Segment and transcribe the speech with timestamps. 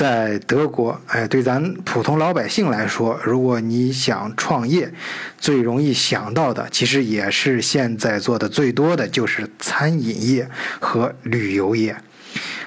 [0.00, 4.90] 在德国，哎，对咱普通老百姓来说，如果你想创业，
[5.36, 10.48] 最容易想到的，其实也是现在做的最多的，就是餐饮业
[10.80, 11.94] 和旅游业。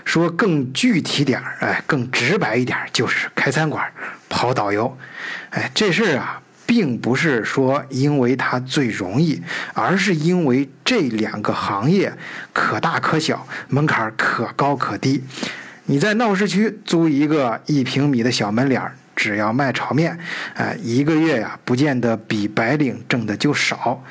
[0.05, 3.91] 说更具体点儿，哎，更直白一点，就是开餐馆、
[4.29, 4.95] 跑导游。
[5.49, 9.41] 哎，这事儿啊，并不是说因为它最容易，
[9.73, 12.13] 而是因为这两个行业
[12.53, 15.23] 可大可小，门槛可高可低。
[15.85, 20.17] 你在闹市区租一个一平米的小门脸儿，只要卖炒面，
[20.53, 24.01] 哎，一个月呀，不见得比白领挣的就少。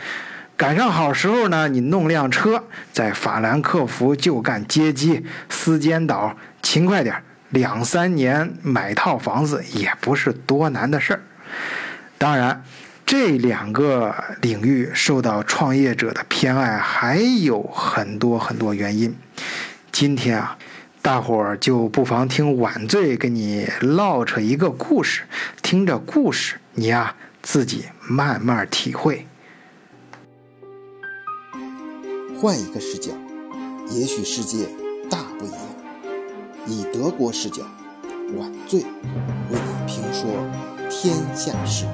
[0.54, 11.20] 赶上好时候呢，你弄辆车，在法兰克福就干接机、司监导，勤快点，两三年买套房子也不是多难的事儿。
[12.18, 12.62] 当然，
[13.06, 19.16] 这两个领域受到创业者的偏爱还有很多很多原因。
[19.90, 20.58] 今天啊。
[21.02, 25.24] 大伙儿就不妨听晚醉给你唠扯一个故事，
[25.60, 29.26] 听着故事，你呀自己慢慢体会。
[32.40, 33.10] 换一个视角，
[33.90, 34.68] 也许世界
[35.10, 35.58] 大不一样。
[36.68, 37.64] 以德国视角，
[38.36, 38.82] 晚醉
[39.50, 40.30] 为你评说
[40.88, 41.84] 天下事。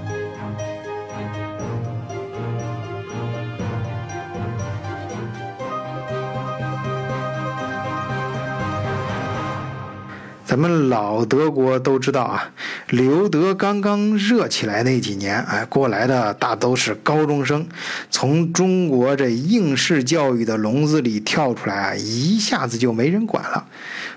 [10.49, 12.53] 咱们老德国都知道啊，
[12.89, 17.69] 留德刚刚热起来那几年，哎，过来的大都是高中生，
[18.11, 23.67] 从中国这应试教育的笼子里跳出来啊，一下子就没人管了。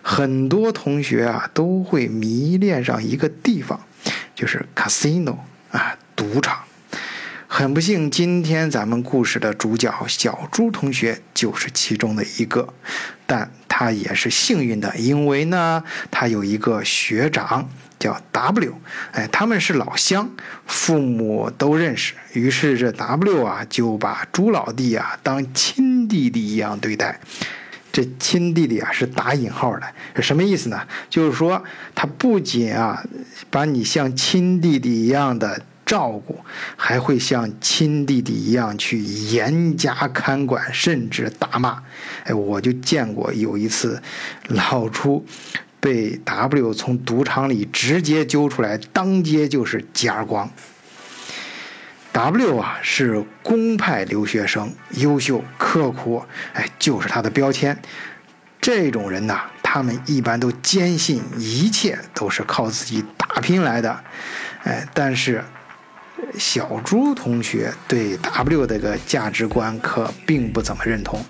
[0.01, 3.77] 很多同学啊，都会迷恋上一个地方，
[4.33, 5.35] 就是 casino
[5.71, 6.59] 啊，赌场。
[7.45, 12.73] 很不幸，今天咱们故事的主角小朱同学就是其中的一个，
[13.25, 18.75] 但他也是幸运的，因为呢，他有一个学长叫 W，
[19.11, 20.29] 哎，他们是老乡，
[20.67, 27.19] 父母都认识，于是这 W 啊就把朱老弟啊当亲弟弟一样对待。
[27.91, 30.87] 这亲弟弟啊是打引号的，什么意思呢？
[31.09, 31.63] 就是说
[31.95, 33.03] 他不仅啊
[33.49, 35.59] 把你像亲弟弟一样的。
[35.91, 36.39] 照顾
[36.77, 41.83] 还会像亲弟弟一样去严加看管，甚至打骂。
[42.23, 44.01] 哎，我就见过有一次，
[44.47, 45.25] 老朱
[45.81, 50.49] 被 W 从赌场里直接揪出来，当街就是几耳光。
[52.13, 56.23] W 啊是公派留学生，优秀刻苦，
[56.53, 57.77] 哎，就是他的标签。
[58.61, 64.01] 这种人呐，他们一般都坚信一切都是靠自己打拼来的。
[64.63, 65.43] 哎，但是。
[66.37, 71.23] 小朱同学对 W 这个价值观可并不怎么认同，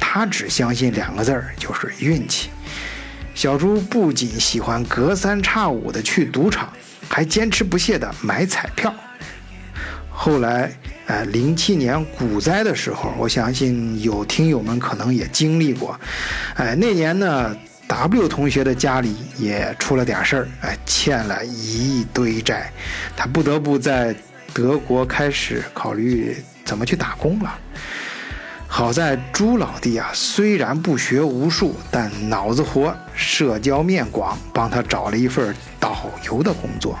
[0.00, 2.50] 他只相信两个字儿，就是运气。
[3.34, 6.72] 小朱不仅喜欢隔三差五的去赌场，
[7.08, 8.92] 还坚持不懈的买彩票。
[10.10, 10.72] 后来，
[11.06, 16.00] 呃，零七年股灾的时候，我相信有听友们可能也经历过。
[16.54, 17.54] 哎，那年呢
[17.86, 22.72] ，W 同学的家里也出了点事儿，哎，欠了一堆债，
[23.14, 24.16] 他不得不在。
[24.56, 26.34] 德国开始考虑
[26.64, 27.58] 怎么去打工了。
[28.66, 36.98] 好在朱老弟啊，虽然不学无术，但脑子活，社交面广，帮他找了一份导游的工作，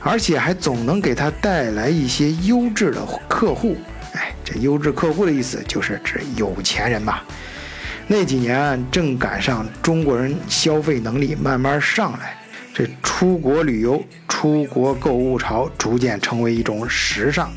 [0.00, 3.76] 而且还总能给他带来一些优质的客户。
[4.14, 7.20] 哎，这优质客户的意思就是指有钱人嘛。
[8.06, 12.38] 那几年正赶上中国人消费能力慢慢上来。
[12.76, 17.48] 这出国旅游、出国购物潮逐渐成为一种时尚，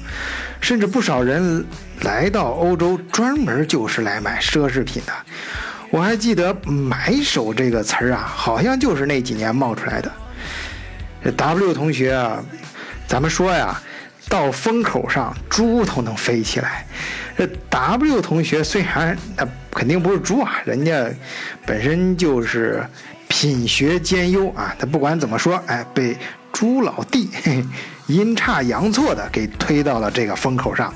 [0.62, 1.66] 甚至不少人
[2.02, 5.14] 来到欧洲专门就是来买奢侈品的。
[5.90, 10.12] 我还记得“买手”这个词儿啊，好像就是那几年冒出来的。
[11.24, 12.44] 这 W 同学啊，
[13.08, 13.82] 咱们说呀，
[14.30, 16.86] 到风口上猪都能飞起来。
[17.36, 21.10] 这 W 同学虽然他肯定不是猪啊，人家
[21.66, 22.86] 本身就是。
[23.40, 26.18] 品学兼优啊，他不管怎么说，哎，被
[26.52, 27.30] 朱老弟
[28.08, 30.92] 阴差阳错的给推到了这个风口上。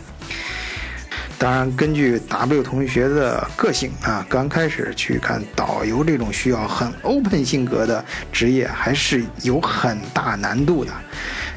[1.38, 10.92] 当然，根据 W 同学的个性啊，刚开始去看导游这种需要很 open 性格的职业，还是有很大难度的。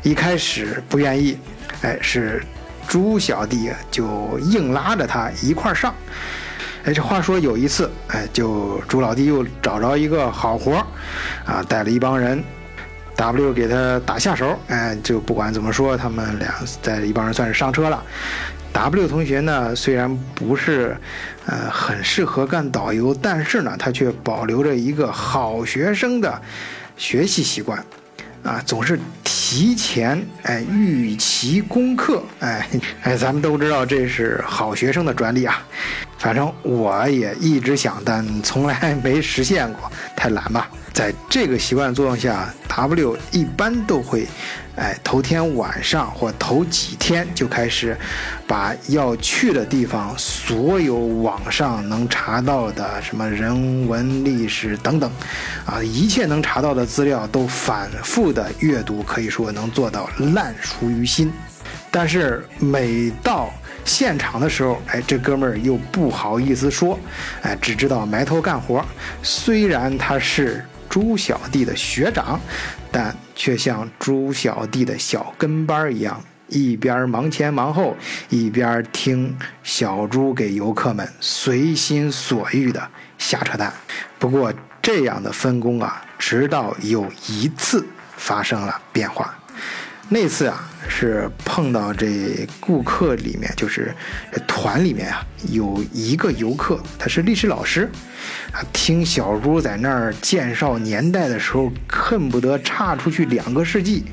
[0.03, 1.39] 一开始不愿意，
[1.81, 2.45] 哎，是
[2.87, 5.95] 朱小弟就硬拉着他一块上。
[6.85, 10.87] 哎，这话说有一次，哎，就朱老弟又找着一个好活儿，
[11.47, 12.45] 啊，带了一帮人
[13.17, 18.03] ，W 给他打下手，哎，就不管怎么说，他们俩在一帮人算是上车了。
[18.75, 20.95] W 同学呢，虽然不是，
[21.47, 26.43] 呃，很适合干导游，但是呢，他却保留着一个好学生的
[26.99, 27.83] 学习习惯，
[28.43, 32.69] 啊，总是提前哎预习功课，哎
[33.05, 35.67] 哎，咱们都知道这是好学生的专利啊。
[36.19, 40.71] 反正我也一直想，但从来没实现过，太懒吧。
[40.93, 44.29] 在这个习惯作用下，W 一般都会，
[44.77, 47.99] 哎，头天晚上或头几天就开始，
[48.47, 55.11] 把要去的地方所有网上能查到的什么人文历史等等，
[55.67, 61.33] 啊，一切能查到的资料都反复的阅读，可以说能做到烂熟于心。
[61.91, 63.53] 但是每到
[63.85, 66.99] 现场的时候，哎，这哥们儿又不好意思说，
[67.43, 68.85] 哎，只知道埋头干活。
[69.23, 70.65] 虽然他是。
[70.87, 72.39] 朱小弟的学长，
[72.93, 77.97] 但却像朱小弟的小跟班一样，一边忙前忙后，
[78.29, 82.89] 一边听小猪给游客们随心所欲的
[83.19, 83.75] 瞎扯淡。
[84.21, 87.85] 不过这样的分工啊，直到有一次
[88.17, 89.37] 发生了变化。
[90.11, 93.93] 那次啊，是碰到这顾客里面，就是
[94.47, 97.91] 团里面啊，有一个游客，他是历史老师，
[98.53, 104.05] 啊，听小猪在那儿介绍年代的时候，恨不得差出去两个世纪，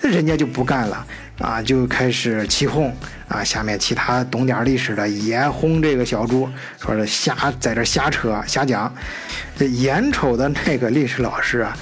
[0.00, 1.06] 那人家就不干了，
[1.38, 2.94] 啊，就开始起哄，
[3.28, 6.50] 啊，下面其他懂点历史的也轰这个小猪，
[6.80, 8.92] 说是瞎在这瞎扯瞎讲，
[9.60, 11.74] 眼瞅的那个历史老师啊。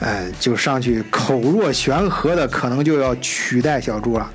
[0.00, 4.30] 哎，就上去口若悬河的，可能就要取代小猪了。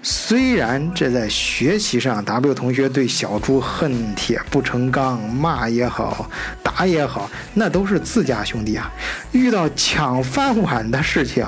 [0.00, 6.30] 虽然这在学习上，W 同学对小猪恨铁不成钢，骂也好，
[6.62, 8.88] 打也好，那都是自家兄弟啊。
[9.32, 11.44] 遇到抢饭碗的事情，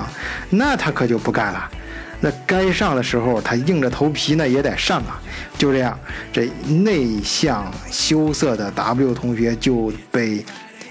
[0.49, 1.71] 那他可就不干了。
[2.19, 5.21] 那该上的时候，他硬着头皮那也得上啊。
[5.57, 5.97] 就这样，
[6.33, 10.43] 这内向羞涩的 W 同学就被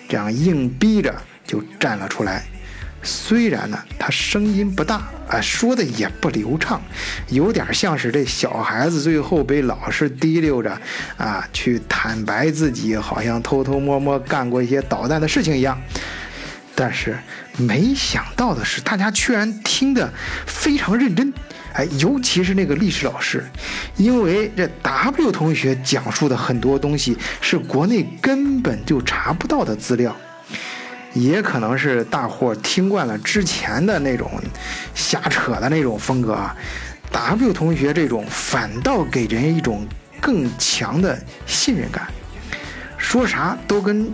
[0.09, 1.15] 这样硬逼着。
[1.49, 2.45] 就站了出来，
[3.03, 4.97] 虽然呢，他声音不大
[5.29, 6.81] 啊，说的也不流畅，
[7.31, 10.79] 有点像是这小孩子最后被老师提溜着
[11.17, 15.81] 啊，去坦白自己好像偷偷摸摸干过一些捣蛋的事情一样。
[16.75, 17.17] 但是
[17.56, 20.12] 没想到的是，大家居然听得
[20.47, 21.33] 非常认真，
[21.73, 23.43] 哎，尤其是那个历史老师，
[23.97, 30.15] 因为这 W 同学讲述的很多东西是国内根本就查不到的资料。
[31.20, 34.31] 也可能是大伙听惯了之前的那种
[34.94, 36.55] 瞎扯的那种风格啊
[37.11, 39.87] ，W 同学这种反倒给人一种
[40.20, 42.06] 更强的信任感，
[42.97, 44.11] 说啥都跟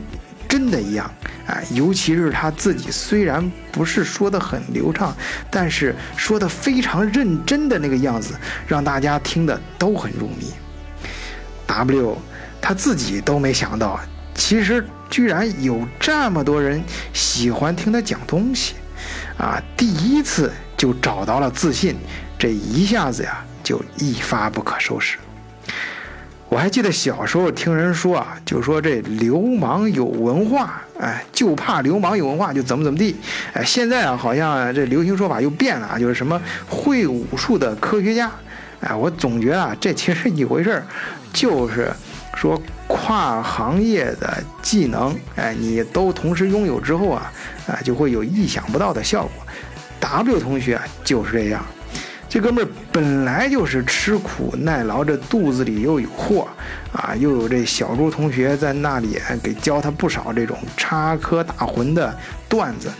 [0.48, 1.10] 真的一样，
[1.46, 5.14] 哎，尤其是他自己虽然不是说的很流畅，
[5.50, 8.34] 但是说的非常认真的那个样子，
[8.68, 10.52] 让大家听的都很入迷。
[11.66, 12.16] W
[12.60, 14.00] 他自己都没想到。
[14.36, 14.84] 其实
[15.14, 16.82] 居然有这么多人
[17.12, 18.74] 喜欢听他讲东西，
[19.38, 21.94] 啊，第一次就找到了自信，
[22.36, 25.16] 这一下子呀就一发不可收拾。
[26.48, 33.14] 我还记得小时候听人说啊，就说这流氓有文化，哎，就怕流氓有文化就怎么怎么地，
[33.52, 38.28] 哎，现在啊好像这流行说法又变了啊，就是什么会武术的科学家，
[38.80, 40.82] 哎，我总觉得啊这其实一回事，
[41.32, 41.92] 就是
[42.34, 42.60] 说。
[42.86, 47.32] 跨行业的技能，哎，你都同时拥有之后啊，
[47.66, 49.30] 啊，就会有意想不到的效果。
[50.00, 51.64] W 同学就是这样，
[52.28, 56.46] 这哥们儿本来就是吃苦耐劳，这肚子里又有货
[56.92, 62.16] 啊，又有这小猪同学在那里给教他不少这种插科打诨的
[62.48, 62.90] 段子。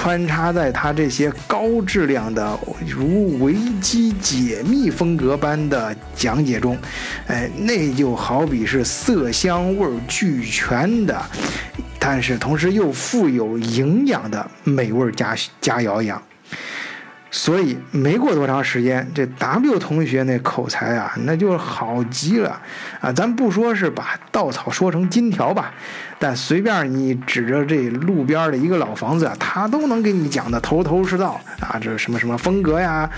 [0.00, 6.78] 穿插在他这些高质量的如维基解密风格般的讲解中，
[7.26, 11.20] 哎，那就好比是色香味俱全的，
[11.98, 16.22] 但是同时又富有营养的美味佳佳肴一样。
[17.30, 22.58] 所以没过多长时间，这 W 同学那口才啊，那就好极了
[23.00, 23.12] 啊！
[23.12, 25.74] 咱不说是把稻草说成金条吧，
[26.18, 31.78] 但随便你指着这路边的一个老房子啊，他都能给你讲的头头是道啊！
[31.80, 33.08] 这什么什么风格呀？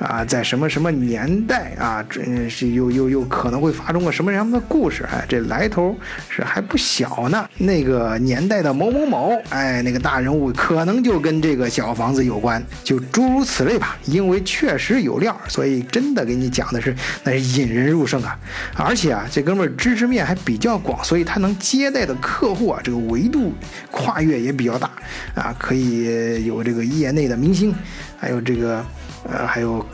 [0.00, 2.04] 啊，在什么什么年代啊？
[2.10, 5.06] 这是又又又可能会发生过什么什么的故事？
[5.12, 5.96] 哎，这来头
[6.28, 7.48] 是还不小呢。
[7.56, 13.60] 那个年代的某某某，哎，那个大人物可能就跟这个小房子有关，就诸如此。
[13.60, 18.36] 类吧，因为确实有料，所以真的给你讲的是那是引人入胜啊！
[18.74, 23.52] 而且啊，这哥们儿知识面还比较广，所以他能接待的客户啊，这个维度
[23.90, 24.90] 跨越也比较大
[25.34, 27.74] 啊，可以有这个业内的明星，
[28.18, 28.84] 还有这个
[29.24, 29.84] 呃，还有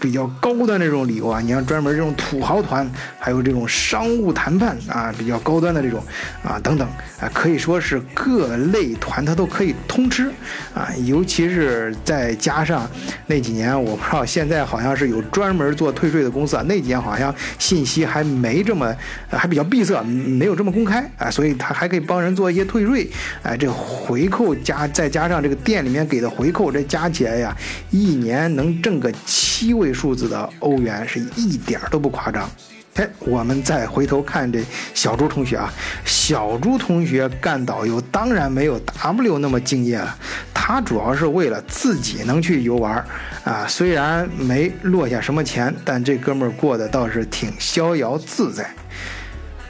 [0.00, 6.02] 比较高端的这种理由啊，你像专门这种土豪团，还有这种商务谈判啊，比较高端的这种
[6.42, 6.88] 啊等等
[7.20, 10.30] 啊，可以说是各类团他都可以通吃
[10.74, 12.88] 啊，尤其是再加上
[13.26, 18.96] 那几年，我不知道现在好像是有专门做退税的公司啊，那几年好像信息还没这么
[19.28, 23.06] 还比较闭塞，没有这么公开啊，所以他还可以帮人做一些退税，
[23.42, 27.54] 哎，这回扣加再加上这个店里面给的回扣，这加起来呀，
[27.90, 29.89] 一年能挣个七位。
[29.92, 32.48] 数字的欧元是一点都不夸张。
[32.94, 34.62] 哎，我们再回头看这
[34.94, 35.72] 小朱同学啊，
[36.04, 40.18] 小朱同学干导游当然没有 W 那么敬业了，
[40.52, 43.02] 他主要是为了自己能去游玩
[43.44, 43.64] 啊。
[43.68, 48.68] 虽然没落下什么钱，但这哥们儿过得倒是挺逍遥自在。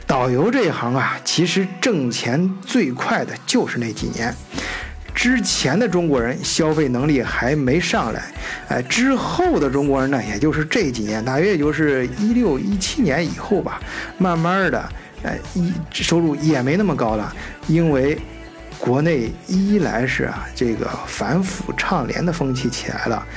[0.07, 4.33] 导游这一行啊，其实挣钱最快的就是那几年。
[5.13, 8.23] 之前的中国人消费能力还没上来，
[8.69, 13.79] 哎，之后的中国人呢，也就是这几年，大约也就是一六一七年以后吧，
[14.17, 14.89] 慢慢的，
[15.23, 17.33] 哎，一收入也没那么高了，
[17.67, 18.17] 因为
[18.79, 23.27] 国内一来是啊，这个反腐倡廉的风气起来了，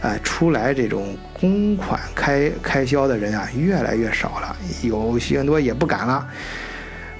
[0.00, 6.26] 哎，出来这种公款开开销的人啊，越来越少了，有许多也不敢了，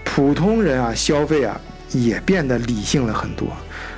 [0.03, 3.49] 普通人啊，消费啊，也变得理性了很多。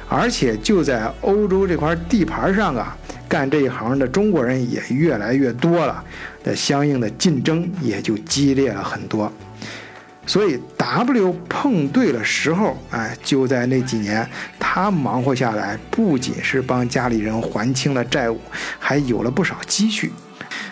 [0.08, 2.96] 而且就在欧洲这块地盘上啊，
[3.28, 6.02] 干这一行的中国人也越来越多了，
[6.44, 9.32] 那相应的竞争也就激烈了很多。
[10.28, 18.40] 所以 W 碰对了时候，哎，就在那几年，他忙活下来，不仅是帮家里人还清了债务，
[18.78, 20.12] 还有了不少积蓄。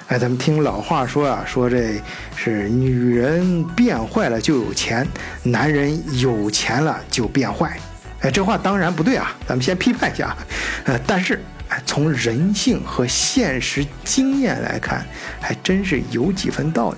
[0.08, 2.00] 哎，咱们听老话说啊，说这
[2.36, 5.06] 是女人变坏了就有钱，
[5.44, 7.78] 男人有钱了就变坏。
[8.24, 9.36] 哎，这话当然不对啊！
[9.46, 10.34] 咱们先批判一下，
[10.86, 15.04] 呃，但是，哎，从人性和现实经验来看，
[15.42, 16.96] 还真是有几分道理。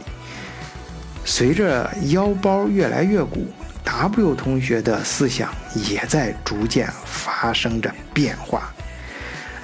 [1.25, 3.45] 随着腰包越来越鼓
[3.83, 8.73] ，W 同学的思想也在逐渐发生着变化。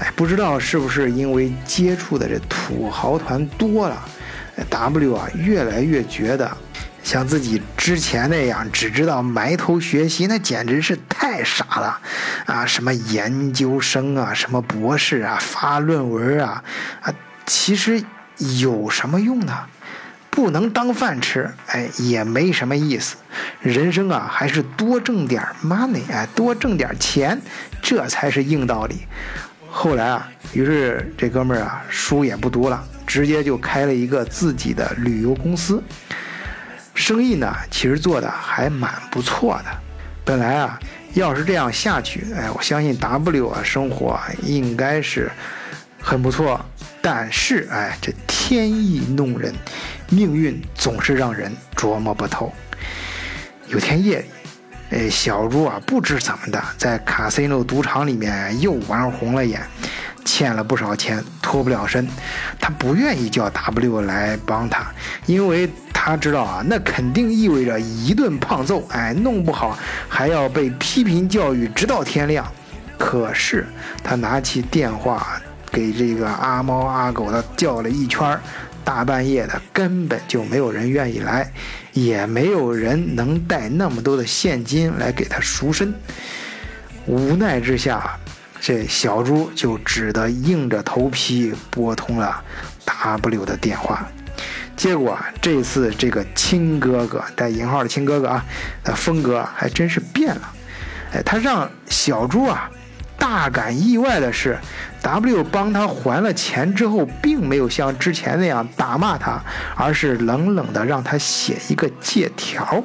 [0.01, 4.05] 哎，不知道是不是因为接触的这土豪团多了
[4.69, 6.51] ，W 啊，越来越觉得。
[7.03, 12.01] 像自己之前那样只知道埋头学习，那简直是太傻了，
[12.47, 16.63] 啊，什么研究生啊，什么博士啊，发论文啊，
[17.03, 17.13] 啊，
[17.45, 18.03] 其实
[18.61, 19.53] 有什么用呢？
[20.31, 23.17] 不能当饭吃，哎，也没什么意思。
[23.61, 27.39] 人生啊，还是多挣点 money，哎，多挣点钱，
[27.83, 29.03] 这才是硬道理。
[29.69, 35.83] 后来啊，于是这哥们儿啊，书也不读了，直接就开了一个自己的旅游公司。
[36.95, 39.71] 生意呢，其实做的还蛮不错的。
[40.25, 40.79] 本来啊，
[41.15, 45.31] 要是这样下去，哎，我相信 W 啊，生活应该是
[46.01, 46.65] 很不错。
[47.01, 49.53] 但是，哎，这天意弄人，
[50.11, 52.53] 命运总是让人琢磨不透。
[53.67, 54.27] 有天夜里，
[54.91, 59.61] 哎，小朱啊，不知怎么的，在卡西诺赌场里面又玩红了眼，
[60.25, 62.07] 欠了不少钱，脱不了身。
[62.61, 64.87] 他不愿意叫 W 来帮他，
[65.27, 65.69] 因为。
[66.05, 69.79] 他知道啊，那肯定意味着一顿胖揍，哎，弄不好
[70.09, 72.45] 还要被批评教育直到天亮。
[72.99, 73.65] 可是
[74.03, 75.41] 他拿起电话
[75.71, 78.37] 给这个阿猫阿狗的叫了一圈，
[78.83, 81.49] 大半夜的根本就没有人愿意来，
[81.93, 85.95] 也没有人能带那么多的现金来给他赎身。
[87.07, 88.19] 无奈之下，
[88.61, 92.43] 这小猪就只得硬着头皮拨通了
[92.85, 94.05] W 的电话。
[94.83, 98.45] 结果这次这个亲哥哥带引号的亲哥哥啊，
[98.83, 100.53] 呃，风格还真是变了。
[101.15, 102.69] 哎，他让小朱啊
[103.17, 104.59] 大感意外的是
[105.01, 109.41] ，W 帮他还了钱之后，并没有像之前那样打骂他，
[109.77, 112.83] 而是冷冷的让他写一个借条，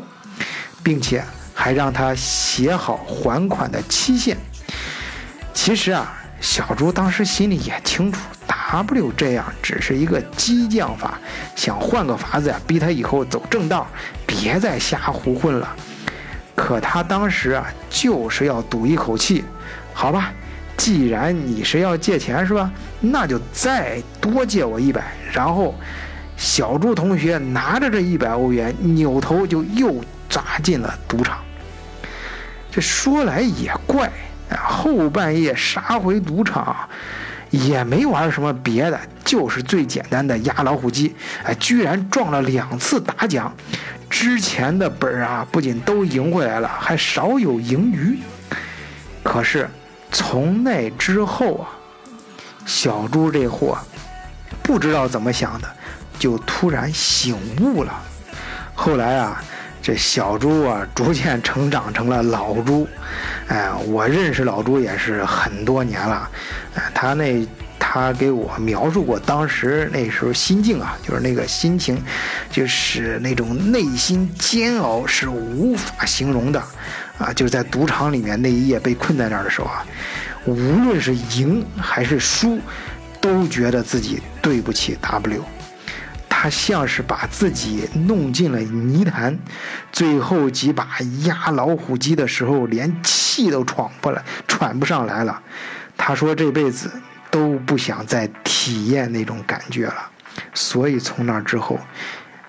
[0.83, 1.23] 并且
[1.55, 4.37] 还让他写好还款的期限。
[5.51, 8.19] 其实啊，小朱当时心里也清楚。
[8.47, 11.17] W 这样只是一个激将法，
[11.55, 13.87] 想换个法子呀，逼他以后走正道，
[14.25, 15.73] 别再瞎胡混了。
[16.53, 19.45] 可他当时啊，就是要赌一口气，
[19.93, 20.33] 好吧，
[20.75, 25.13] 既然你是要借钱是吧，那就再多借我一百。
[25.31, 25.73] 然后，
[26.35, 31.39] 小朱同学拿着这一百欧元，扭头就又砸进了赌场。
[32.69, 34.11] 这说来也怪，
[34.55, 36.75] 后半夜杀回赌场。
[37.49, 43.55] 也没玩什么别的，就是最简单的压老虎机，哎，居然撞了两次大奖，
[44.09, 48.19] 之前的本儿啊，不仅都赢回来了，还少有盈余。
[49.23, 49.69] 可是
[50.11, 51.71] 从那之后啊，
[52.65, 53.77] 小猪这货
[54.61, 55.69] 不知道怎么想的，
[56.19, 57.93] 就突然醒悟了。
[58.75, 59.41] 后来啊，
[59.87, 62.85] 这小猪啊 逐渐成长成了老猪。
[63.47, 66.29] 哎，我认识老猪也是很多年了。
[66.75, 67.47] 哎，他那
[67.79, 72.03] 他给我描述过当时那时候心境啊，就是那个心情，
[72.51, 76.61] 就是那种内心煎熬是无法形容的。
[77.17, 79.85] 啊，就是在赌场里面那一夜被困在那儿的时候啊，
[80.43, 80.53] 无
[80.83, 82.59] 论是赢还是输，
[83.21, 85.41] 都觉得自己对不起 W。
[86.39, 89.35] 他像是把自己弄进了泥潭，
[89.91, 90.87] 最后几把
[91.23, 95.41] 压老虎机的时候，连气都喘不来，喘不上来了。
[95.97, 96.91] 他说这辈子
[97.31, 100.11] 都不想再体验那种感觉了，
[100.53, 101.79] 所以从那之后。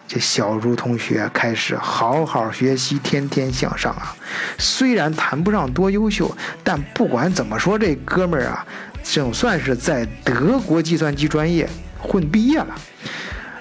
[0.07, 4.15] 这小朱同学开始好好学习，天天向上啊！
[4.59, 8.67] 虽然谈不上多优秀，但不管怎么说，这哥们儿啊，
[9.03, 11.69] 总算是在德国计算机专业
[11.99, 12.75] 混毕业了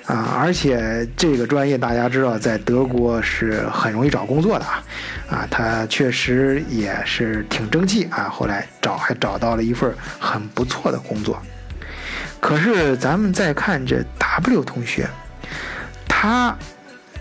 [0.07, 0.39] 啊！
[0.39, 4.83] 而且这个专业大家知道，在德国是很容易找工作的啊！
[5.29, 8.27] 啊，他确实也是挺争气啊！
[8.29, 11.39] 后来找还找到了一份很不错的工作。
[12.39, 15.07] 可是咱们再看这 W 同学。
[16.19, 16.57] 他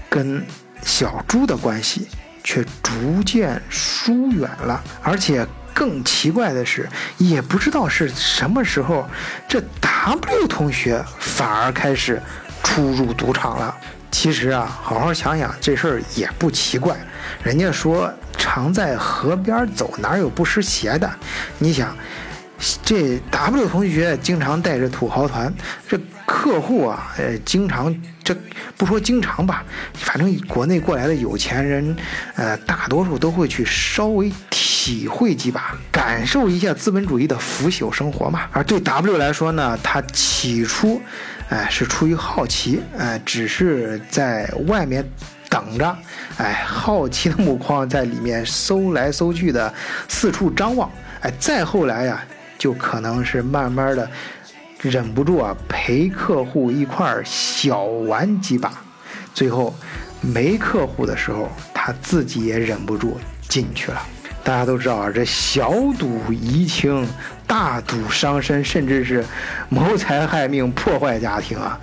[0.08, 0.42] 跟
[0.80, 2.08] 小猪的关系
[2.42, 6.88] 却逐渐疏远了，而且更奇怪的是，
[7.18, 9.06] 也不知道是什么时候，
[9.46, 12.22] 这 W 同学反而开始
[12.66, 13.72] 出入赌场了。
[14.10, 16.96] 其实啊，好好想想这事儿也不奇怪，
[17.44, 21.08] 人家说常在河边走，哪有不湿鞋的？
[21.58, 21.96] 你想，
[22.82, 25.52] 这 W 同学经常带着土豪团，
[25.86, 27.94] 这客户啊，呃，经常
[28.24, 28.36] 这。
[28.78, 31.96] 不说经常吧，反正国内过来的有钱人，
[32.34, 38.42] 呃，大多数都会去稍微体会几把，感受一下资本主义的腐朽生活嘛。
[38.52, 41.00] 而对 W 来说呢，他起初，
[41.48, 45.04] 哎，是出于好奇，哎，只是在外面
[45.48, 45.96] 等着，
[46.38, 49.72] 哎，好奇的目光在里面搜来搜去的，
[50.08, 52.24] 四处张望，哎，再后来呀，
[52.58, 54.08] 就可能是慢慢的。
[54.82, 58.72] 忍不住啊，陪客户一块儿小玩几把，
[59.32, 59.74] 最后
[60.20, 64.06] 没客户的时候，他自己也忍不住进去了。
[64.46, 67.04] 大家都知道啊，这小赌怡情，
[67.48, 69.24] 大赌伤身，甚至是
[69.68, 71.76] 谋财害命、破坏家庭啊。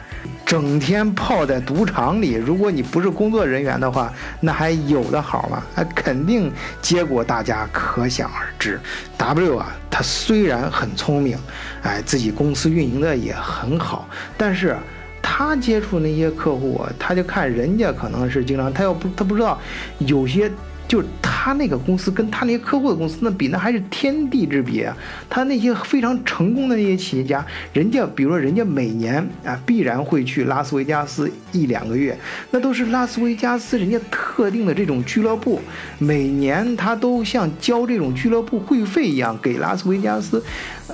[0.45, 5.61] 整天泡在赌场里，如果你不是工作人员的话，那还有的好吗？
[5.75, 6.49] 那肯定
[6.81, 8.79] 结果大家可想而知。
[9.17, 11.37] W 啊，他虽然很聪明，
[11.81, 14.77] 哎，自己公司运营的也很好，但是
[15.21, 19.59] 他接触那些客户，他就看人家可能是经常，他要不他不知道
[19.97, 20.49] 有些。
[20.87, 24.97] 就是他那个公司跟他那些客户的公司，那比那还是天地之别啊！
[25.29, 32.17] 他那些非常成功的那些企业家，人家比如说人家每年啊必然会去拉斯维加斯一两个月，
[32.51, 35.59] 那都是拉斯维加斯人家特定的这种俱乐部，
[35.97, 40.43] 每年他都像交这种俱乐部会费一样给拉斯维加斯。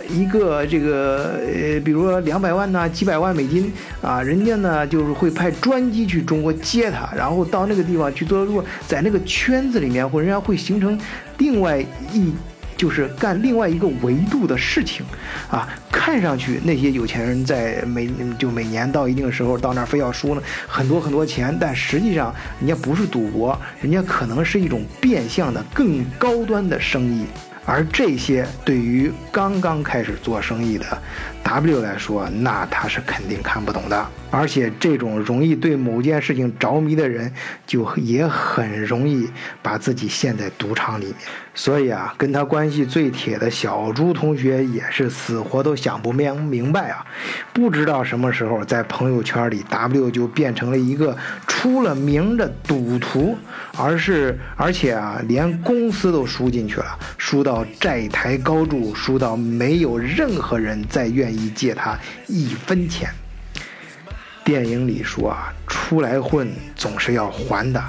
[0.07, 3.71] 一个这个呃，比如说两百万呐，几百万美金
[4.01, 10.99] 啊，人家呢就是会派专机去中国接他，然后到那个地方去做，如果在那个圈子里面，或人家会形成
[11.37, 11.79] 另外
[12.13, 12.33] 一，
[12.77, 15.05] 就是干另外一个维度的事情，
[15.49, 27.25] 啊，看上去那些有钱人在每就每年到一定时候到那儿非要输呢很多很多钱，但实际上人家不是赌博，人家可能是一种变相的更高端的生意。
[27.69, 30.85] 而这些对于刚刚开始做生意的
[31.43, 34.07] W 来说，那他是肯定看不懂的。
[34.31, 37.31] 而且这种容易对某件事情着迷的人，
[37.65, 39.27] 就也很容易
[39.61, 41.15] 把自己陷在赌场里面。
[41.55, 47.05] 所以啊，跟他关系最铁的小朱同学也是死活都想不明明白啊！
[47.53, 53.35] 不知道什么时候在朋友圈里，W 就变成了一个出了名的赌徒，
[53.77, 63.09] 而是而且啊，连公司都输进去了，输到债台高筑，输到没有任何人再愿意借他一分钱。
[64.43, 67.83] 电影里说啊，出来混总是要还的。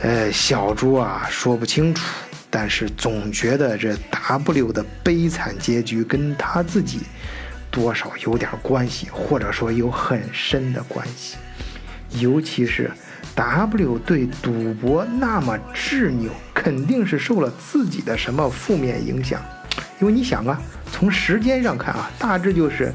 [0.00, 2.02] 呃，小朱啊说不清楚，
[2.50, 7.00] 但是总觉得这 W 的悲惨结局跟他自己
[7.70, 11.36] 多少有点关系，或者说有很深的关系。
[12.18, 12.90] 尤其是
[13.34, 19.40] W 对赌博那么执拗，肯定是受了自己的什么负面影响。
[20.00, 22.92] 因为你想啊，从时间上看啊，大致就是。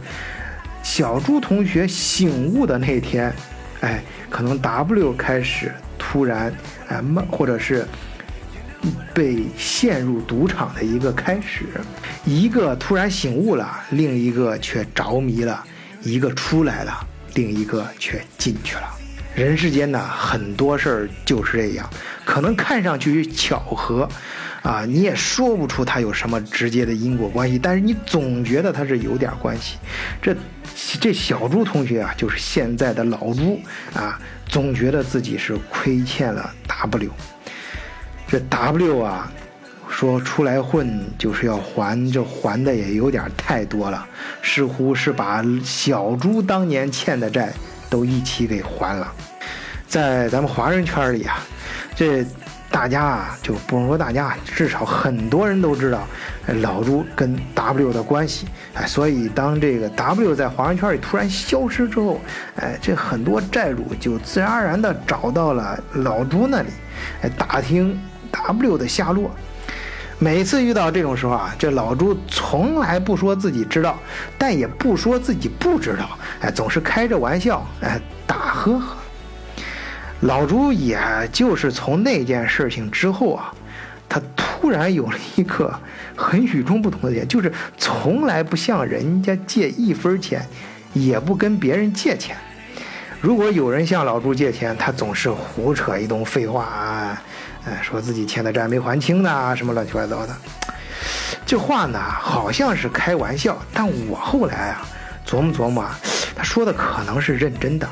[0.83, 3.33] 小朱同学醒悟的那天，
[3.81, 6.53] 哎，可能 W 开始突然
[6.87, 7.85] 哎慢，或者是
[9.13, 11.65] 被陷入赌场的一个开始，
[12.23, 15.61] 一个突然醒悟了，另一个却着迷了，
[16.03, 18.89] 一个出来了，另一个却进去了。
[19.37, 21.87] 人世间呢，很多事儿就是这样，
[22.25, 24.09] 可能看上去巧合，
[24.63, 29.77] 啊，你也说不出它有什么直接的因果关系，但是你总觉得它是有点关系。
[30.19, 30.35] 这
[30.99, 33.59] 这小朱同学啊，就是现在的老朱
[33.93, 37.11] 啊，总觉得自己是亏欠了 W。
[38.27, 39.31] 这 W 啊，
[39.87, 44.03] 说出来混就是要还，这还的也有点太多了，
[44.41, 47.53] 似乎是把小朱当年欠的债
[47.89, 49.11] 都一起给还了。
[49.87, 51.39] 在咱们华人圈里啊，
[51.95, 52.25] 这
[52.69, 56.05] 大家啊就不用说大家，至少很多人都知道
[56.61, 58.47] 老朱跟 W 的关系。
[58.73, 62.19] 哎，所以当这个 W 在华人圈里突然消失之后，
[62.57, 66.69] 哎，这很多债主就自然而然的找到了老朱那里，
[67.21, 67.97] 哎，打听
[68.29, 69.31] W 的下落。
[70.19, 73.97] 每次遇到这种时候啊，这老朱从来不说自己知道，
[74.37, 78.97] 但也不说自己不知道，哎，总是开着玩笑，哎，打呵呵。
[80.21, 80.99] 老朱也
[81.31, 83.53] 就是从那件事情之后啊，
[84.09, 85.71] 他突然有了一个
[86.15, 90.43] 很与众不同的点，就是从来不向人家借一分钱，
[90.93, 92.35] 也不跟别人借钱。
[93.21, 97.21] 如果有人向老朱借钱，他总是胡扯一通废话啊，
[97.65, 100.35] 哎，说自己欠的债没还清呢，什么乱七八糟的。
[101.45, 104.87] 这话呢，好像是开玩笑，但我后来啊，
[105.25, 105.85] 琢磨琢磨，
[106.35, 107.87] 他说的可能是认真的。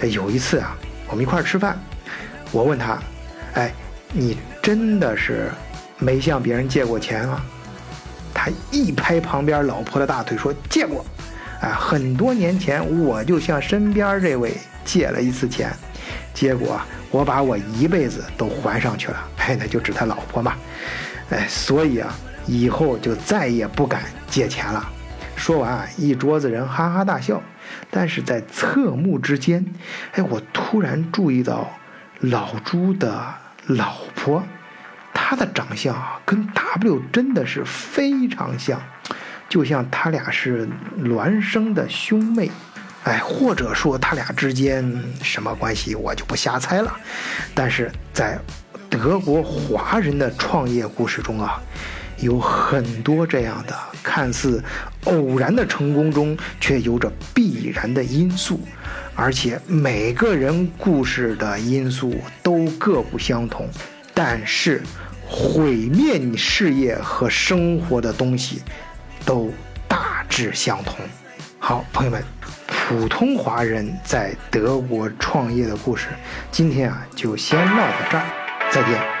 [0.00, 0.76] 有一次啊。
[1.08, 1.78] 我们一块儿吃饭，
[2.50, 2.98] 我问他
[3.54, 3.72] ：“哎，
[4.12, 5.52] 你真的是
[5.98, 7.40] 没向别人借过钱啊？”
[8.34, 11.06] 他一拍旁边老婆的大腿说：“借过，
[11.60, 15.72] 哎，很多年前我就向身边这位借了一次钱，
[16.34, 19.28] 结果我把我一辈子都还上去了。
[19.38, 20.54] 哎，那就指他老婆嘛，
[21.30, 22.12] 哎，所以啊，
[22.46, 24.88] 以后就再也不敢借钱了。”
[25.36, 27.42] 说完，一桌子人哈哈大笑。
[27.90, 29.64] 但是在侧目之间，
[30.12, 31.70] 哎，我突然注意到
[32.20, 33.34] 老朱的
[33.66, 34.42] 老婆，
[35.12, 38.80] 她的长相啊，跟 W 真的是非常像，
[39.48, 40.68] 就像他俩是
[41.00, 42.50] 孪生的兄妹，
[43.06, 46.94] 哎，或者说他俩之间什么关系，我就不瞎猜了。
[47.54, 48.38] 但是在
[48.90, 51.60] 德国华人的创业故事中啊。
[52.18, 54.64] 有很多这样的看似
[55.04, 58.58] 偶然的成功中，却有着必然的因素，
[59.14, 63.68] 而且每个人故事的因素都各不相同。
[64.14, 64.82] 但是，
[65.28, 68.62] 毁灭你事业和生活的东西，
[69.26, 69.52] 都
[69.86, 70.96] 大致相同。
[71.58, 72.24] 好，朋友们，
[72.88, 76.06] 普通华人在德国创业的故事，
[76.52, 78.24] 今天啊就先唠到这儿，
[78.70, 79.15] 再见。